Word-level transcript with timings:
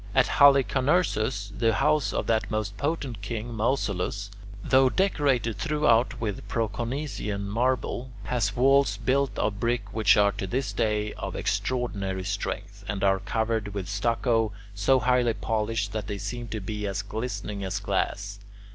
At 0.15 0.25
Halicarnassus, 0.25 1.53
the 1.55 1.73
house 1.75 2.11
of 2.11 2.25
that 2.25 2.49
most 2.49 2.75
potent 2.75 3.21
king 3.21 3.53
Mausolus, 3.53 4.31
though 4.63 4.89
decorated 4.89 5.57
throughout 5.59 6.19
with 6.19 6.47
Proconnesian 6.47 7.47
marble, 7.47 8.09
has 8.23 8.55
walls 8.55 8.97
built 8.97 9.37
of 9.37 9.59
brick 9.59 9.93
which 9.93 10.17
are 10.17 10.31
to 10.31 10.47
this 10.47 10.73
day 10.73 11.13
of 11.13 11.35
extraordinary 11.35 12.23
strength, 12.23 12.83
and 12.87 13.03
are 13.03 13.19
covered 13.19 13.75
with 13.75 13.87
stucco 13.87 14.51
so 14.73 15.01
highly 15.01 15.35
polished 15.35 15.91
that 15.91 16.07
they 16.07 16.17
seem 16.17 16.47
to 16.47 16.59
be 16.59 16.87
as 16.87 17.03
glistening 17.03 17.63
as 17.63 17.77
glass. 17.79 18.39